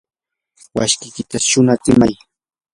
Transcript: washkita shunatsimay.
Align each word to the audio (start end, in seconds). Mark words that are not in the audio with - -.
washkita 0.75 1.37
shunatsimay. 1.49 2.13